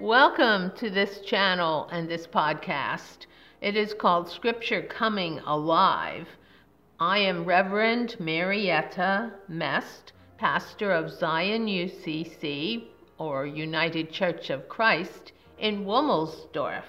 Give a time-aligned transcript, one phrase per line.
[0.00, 3.26] Welcome to this channel and this podcast.
[3.60, 6.28] It is called Scripture Coming Alive.
[7.00, 12.84] I am Reverend Marietta Mest, pastor of Zion UCC
[13.18, 16.84] or United Church of Christ in Womelsdorf.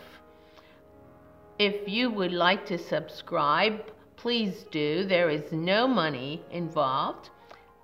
[1.58, 3.86] If you would like to subscribe,
[4.18, 5.04] please do.
[5.04, 7.32] There is no money involved,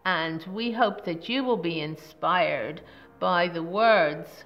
[0.06, 2.82] and we hope that you will be inspired
[3.20, 4.44] by the words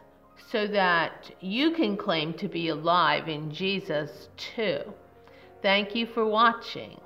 [0.52, 4.82] so that you can claim to be alive in Jesus too.
[5.62, 7.00] Thank you for watching.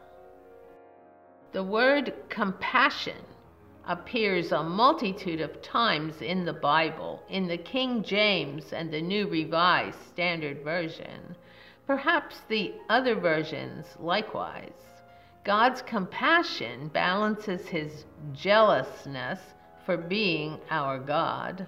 [1.52, 3.18] The word compassion
[3.88, 9.28] appears a multitude of times in the Bible, in the King James and the New
[9.28, 11.36] Revised Standard Version,
[11.86, 14.72] perhaps the other versions likewise.
[15.44, 19.40] God's compassion balances his jealousness
[19.86, 21.68] for being our God.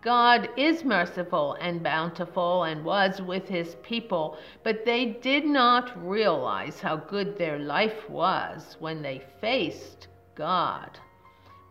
[0.00, 6.80] God is merciful and bountiful and was with his people, but they did not realize
[6.80, 10.98] how good their life was when they faced God.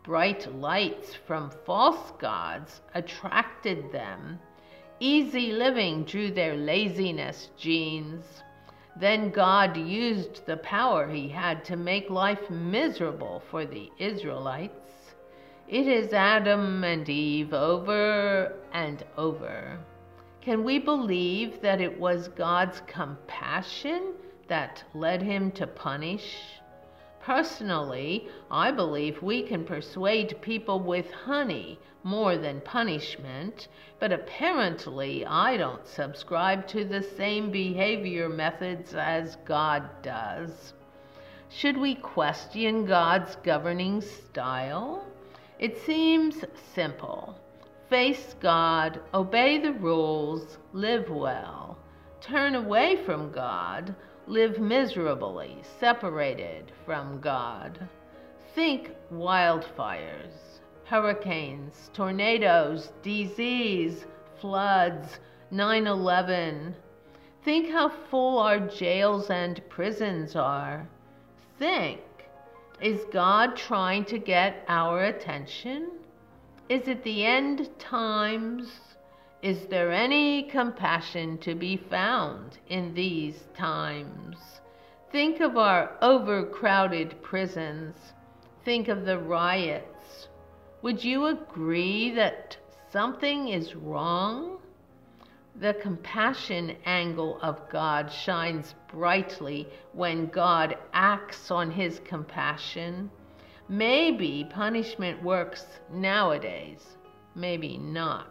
[0.04, 4.40] Bright lights from false gods attracted them.
[5.00, 8.44] Easy living drew their laziness genes.
[9.00, 14.87] Then God used the power he had to make life miserable for the Israelites.
[15.70, 19.78] It is Adam and Eve over and over.
[20.40, 24.14] Can we believe that it was God's compassion
[24.48, 26.62] that led him to punish?
[27.20, 33.68] Personally, I believe we can persuade people with honey more than punishment,
[34.00, 40.74] but apparently I don't subscribe to the same behavior methods as God does.
[41.50, 45.04] Should we question God's governing style?
[45.60, 47.36] It seems simple.
[47.90, 51.80] Face God, obey the rules, live well.
[52.22, 53.96] Turn away from God,
[54.28, 57.88] live miserably, separated from God.
[58.54, 64.06] Think wildfires, hurricanes, tornadoes, disease,
[64.40, 66.76] floods, 9 11.
[67.44, 70.88] Think how full our jails and prisons are.
[71.58, 72.02] Think
[72.82, 75.92] is God trying to get our attention?
[76.70, 78.70] Is it the end times?
[79.42, 84.38] Is there any compassion to be found in these times?
[85.12, 87.96] Think of our overcrowded prisons.
[88.66, 90.28] Think of the riots.
[90.82, 92.58] Would you agree that
[92.92, 94.60] something is wrong?
[95.60, 103.10] The compassion angle of God shines brightly when God acts on his compassion.
[103.68, 106.98] Maybe punishment works nowadays,
[107.34, 108.28] maybe not.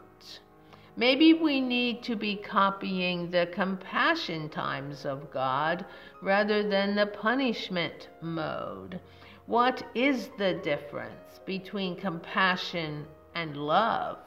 [0.95, 5.85] Maybe we need to be copying the compassion times of God
[6.23, 9.01] rather than the punishment mode.
[9.47, 13.05] What is the difference between compassion
[13.35, 14.19] and love?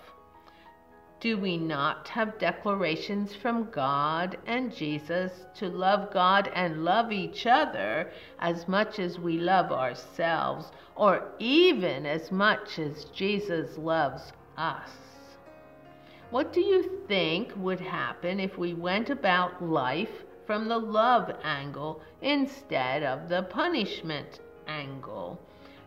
[1.19, 7.45] Do we not have declarations from God and Jesus to love God and love each
[7.45, 14.91] other as much as we love ourselves, or even as much as Jesus loves us?
[16.29, 22.01] What do you think would happen if we went about life from the love angle
[22.21, 25.37] instead of the punishment angle?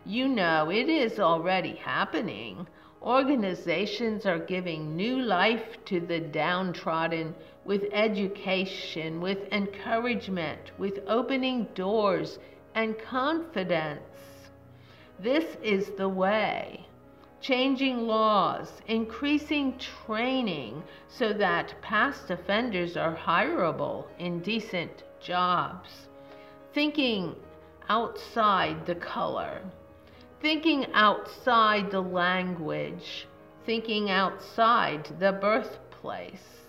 [0.05, 2.67] You know, it is already happening.
[3.03, 12.39] Organizations are giving new life to the downtrodden with education, with encouragement, with opening doors
[12.75, 13.99] and confidence.
[15.19, 16.85] This is the way.
[17.41, 26.07] Changing laws, increasing training so that past offenders are hireable in decent jobs.
[26.73, 27.35] Thinking
[27.89, 29.61] outside the color
[30.43, 33.25] thinking outside the language,
[33.65, 36.59] thinking outside the birthplace.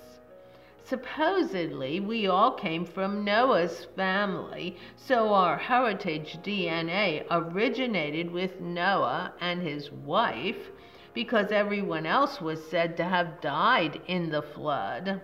[0.85, 9.61] Supposedly, we all came from Noah's family, so our heritage DNA originated with Noah and
[9.61, 10.71] his wife
[11.13, 15.21] because everyone else was said to have died in the flood.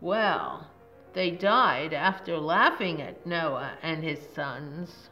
[0.00, 0.68] Well,
[1.12, 5.10] they died after laughing at Noah and his sons.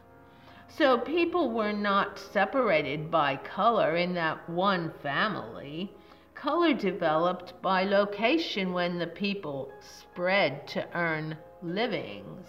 [0.67, 5.93] So people were not separated by color in that one family.
[6.33, 12.47] Color developed by location when the people spread to earn livings.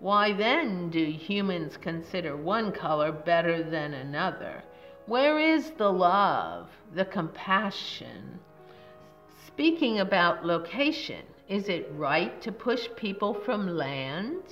[0.00, 4.62] Why then do humans consider one color better than another?
[5.06, 8.38] Where is the love, the compassion?
[9.46, 14.42] Speaking about location, is it right to push people from land?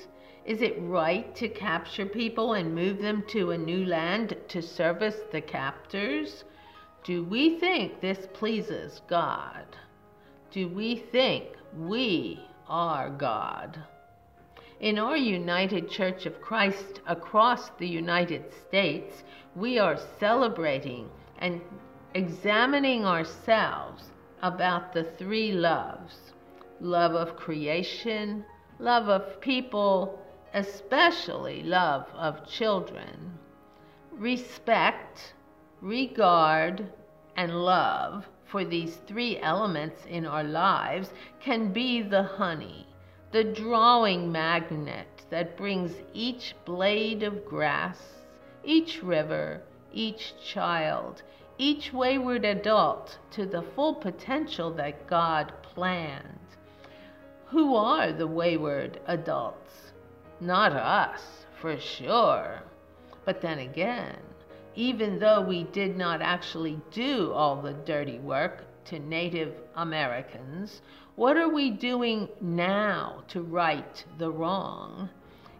[0.46, 5.16] Is it right to capture people and move them to a new land to service
[5.32, 6.44] the captors?
[7.02, 9.64] Do we think this pleases God?
[10.52, 11.46] Do we think
[11.76, 13.82] we are God?
[14.78, 19.24] In our United Church of Christ across the United States,
[19.56, 21.08] we are celebrating
[21.38, 21.60] and
[22.14, 24.12] examining ourselves
[24.42, 26.32] about the three loves
[26.80, 28.44] love of creation,
[28.78, 30.22] love of people,
[30.56, 33.38] especially love of children,
[34.12, 35.34] respect,
[35.82, 36.90] regard,
[37.36, 42.86] and love for these three elements in our lives can be the honey,
[43.32, 48.00] the drawing magnet that brings each blade of grass,
[48.64, 49.60] each river,
[49.92, 51.22] each child,
[51.58, 56.38] each wayward adult to the full potential that God planned.
[57.48, 59.92] Who are the wayward adults?
[60.40, 62.62] Not us, for sure.
[63.24, 64.18] But then again,
[64.74, 70.82] even though we did not actually do all the dirty work to Native Americans,
[71.14, 75.08] what are we doing now to right the wrong?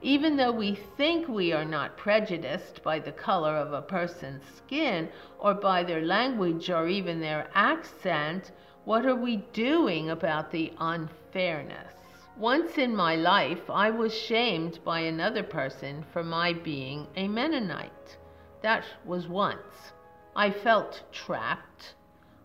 [0.02, 5.08] Even though we think we are not prejudiced by the color of a person's skin
[5.38, 8.52] or by their language or even their accent,
[8.84, 11.94] what are we doing about the unfairness?
[12.38, 18.18] Once in my life, I was shamed by another person for my being a Mennonite.
[18.60, 19.94] That was once.
[20.34, 21.94] I felt trapped.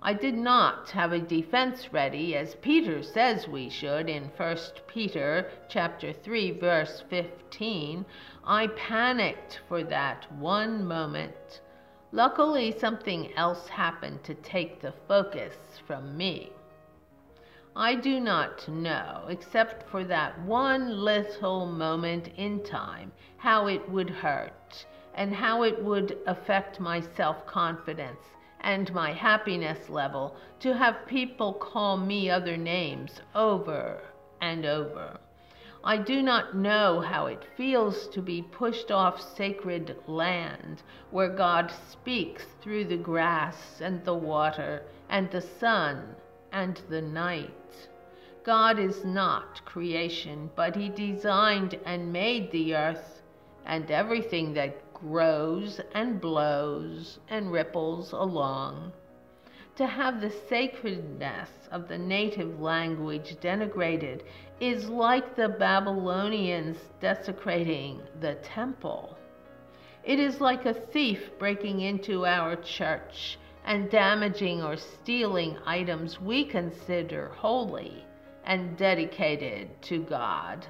[0.01, 4.57] I did not have a defense ready as Peter says we should in 1
[4.88, 8.05] Peter chapter 3 verse 15.
[8.45, 11.59] I panicked for that one moment.
[12.13, 16.53] Luckily something else happened to take the focus from me.
[17.77, 24.09] I do not know, except for that one little moment in time, how it would
[24.09, 28.19] hurt and how it would affect my self confidence
[28.59, 34.01] and my happiness level to have people call me other names over
[34.41, 35.17] and over.
[35.81, 41.71] I do not know how it feels to be pushed off sacred land where God
[41.71, 46.17] speaks through the grass and the water and the sun
[46.51, 47.89] and the night.
[48.44, 53.21] God is not creation, but He designed and made the earth
[53.65, 58.92] and everything that grows and blows and ripples along.
[59.77, 64.21] To have the sacredness of the native language denigrated
[64.59, 69.18] is like the Babylonians desecrating the temple.
[70.03, 76.46] It is like a thief breaking into our church and damaging or stealing items we
[76.46, 78.06] consider holy
[78.46, 80.66] and dedicated to God.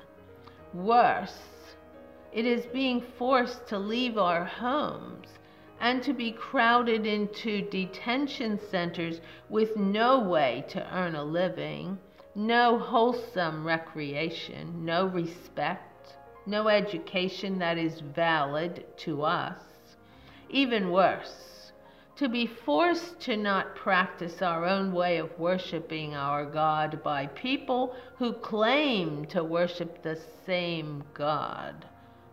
[0.73, 1.39] Worse,
[2.31, 5.27] it is being forced to leave our homes
[5.79, 11.97] and to be crowded into detention centers with no way to earn a living,
[12.35, 16.15] no wholesome recreation, no respect,
[16.45, 19.59] no education that is valid to us.
[20.49, 21.60] Even worse,
[22.21, 27.95] to be forced to not practice our own way of worshiping our God by people
[28.19, 31.83] who claim to worship the same God.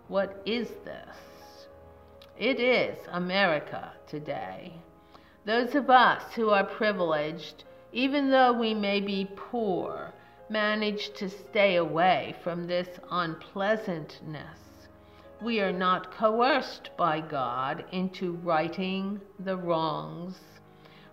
[0.08, 1.66] What is this?
[2.36, 4.74] It is America today.
[5.46, 7.64] Those of us who are privileged,
[7.94, 10.12] even though we may be poor,
[10.50, 14.67] manage to stay away from this unpleasantness
[15.40, 20.38] we are not coerced by God into righting the wrongs.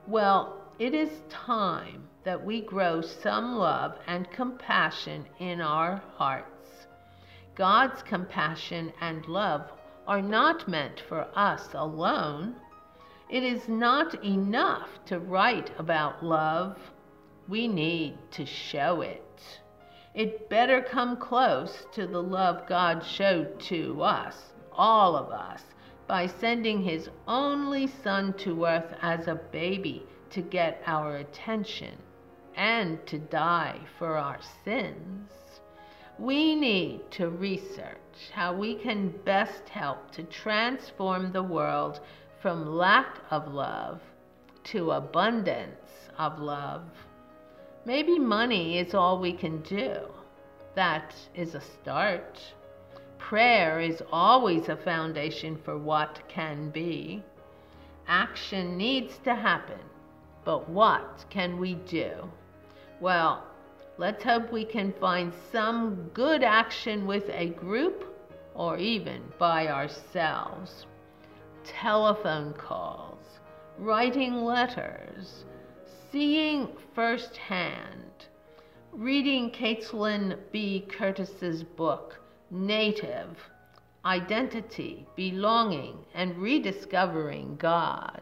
[0.07, 6.87] Well, it is time that we grow some love and compassion in our hearts.
[7.53, 9.71] God's compassion and love
[10.07, 12.55] are not meant for us alone.
[13.29, 16.77] It is not enough to write about love.
[17.47, 19.24] We need to show it
[20.15, 25.61] it better come close to the love God showed to us, all of us,
[26.07, 31.97] by sending His only Son to earth as a baby to get our attention
[32.55, 35.31] and to die for our sins.
[36.17, 41.99] We need to research how we can best help to transform the world
[42.41, 43.99] from lack of love
[44.65, 46.83] to abundance of love.
[47.85, 50.07] Maybe money is all we can do.
[50.73, 52.41] That is a start.
[53.19, 57.23] Prayer is always a foundation for what can be.
[58.07, 59.79] Action needs to happen,
[60.43, 62.11] but what can we do?
[62.99, 63.43] Well,
[63.99, 68.03] let's hope we can find some good action with a group
[68.55, 70.87] or even by ourselves.
[71.63, 73.39] Telephone calls,
[73.77, 75.45] writing letters,
[76.15, 78.25] seeing firsthand,
[78.93, 80.85] reading Kaitlin B.
[80.87, 82.17] Curtice's book,
[82.49, 83.37] Native
[84.05, 88.21] Identity, Belonging, and Rediscovering God,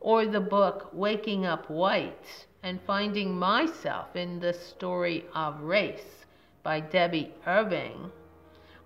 [0.00, 6.24] or the book Waking Up White and Finding Myself in the Story of Race
[6.64, 8.10] by Debby Irving.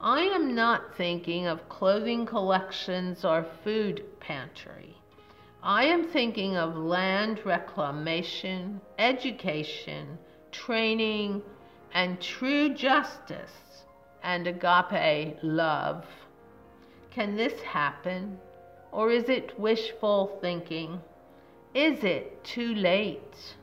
[0.03, 4.99] I am not thinking of clothing collections or food pantry.
[5.67, 10.19] I am thinking of land reclamation, education,
[10.53, 11.41] training,
[11.95, 13.87] and true justice
[14.23, 16.05] and agape love.
[17.11, 18.39] Can this happen?
[18.93, 21.01] Or is it wishful thinking?
[21.73, 23.57] Is it too late?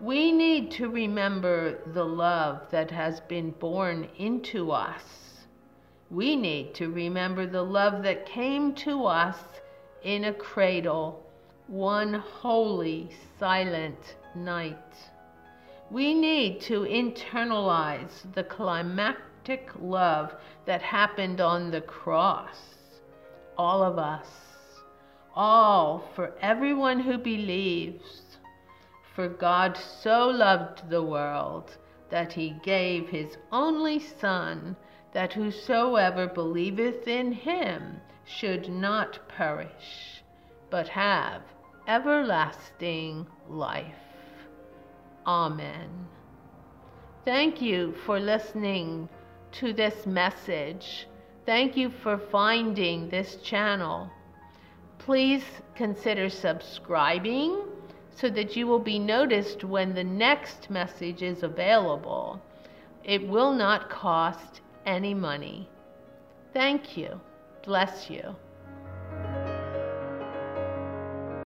[0.00, 5.44] We need to remember the love that has been born into us.
[6.10, 9.36] We need to remember the love that came to us
[10.02, 11.24] in a cradle
[11.70, 14.76] one holy, silent night.
[15.90, 20.34] We need to internalize the climactic love
[20.66, 22.58] that happened on the cross.
[23.56, 24.26] All of us.
[25.36, 28.38] All for everyone who believes.
[29.14, 31.76] For God so loved the world
[32.10, 34.76] that he gave his only Son,
[35.12, 40.22] that whosoever believeth in him should not perish,
[40.70, 41.42] but have
[41.88, 43.94] everlasting life.
[45.26, 46.06] Amen.
[47.24, 49.08] Thank you for listening
[49.52, 51.06] to this message.
[51.44, 54.10] Thank you for finding this channel.
[54.98, 57.62] Please consider subscribing
[58.14, 62.40] so that you will be noticed when the next message is available.
[63.02, 65.68] It will not cost any money.
[66.52, 67.20] Thank you.
[67.62, 68.34] Bless you.